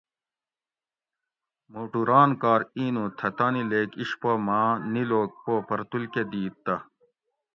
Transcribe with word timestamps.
مھوٹو 1.71 2.01
ران 2.09 2.29
کار 2.41 2.61
اِینو 2.77 3.05
تھہ 3.17 3.29
تانی 3.37 3.63
لیک 3.71 3.89
اِشپو 4.01 4.31
ماں 4.45 4.69
نیلوک 4.91 5.29
پو 5.43 5.53
پرتول 5.67 6.03
کہ 6.13 6.21
دیت 6.31 6.55
تہ 6.65 6.75